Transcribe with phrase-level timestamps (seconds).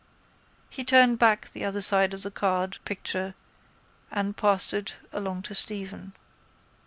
[0.71, 3.35] He turned back the other side of the card, picture,
[4.09, 6.13] and passed it along to Stephen.